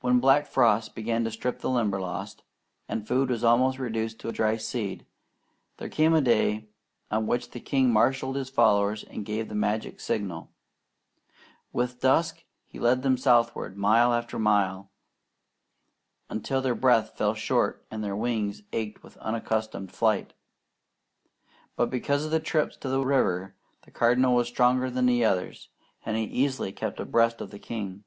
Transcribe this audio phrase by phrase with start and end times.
[0.00, 2.42] When black frosts began to strip the Limberlost,
[2.88, 5.06] and food was almost reduced to dry seed,
[5.76, 6.66] there came a day
[7.12, 10.50] on which the king marshalled his followers and gave the magic signal.
[11.72, 14.90] With dusk he led them southward, mile after mile,
[16.28, 20.34] until their breath fell short, and their wings ached with unaccustomed flight;
[21.76, 25.68] but because of the trips to the river, the Cardinal was stronger than the others,
[26.04, 28.02] and he easily kept abreast of the king.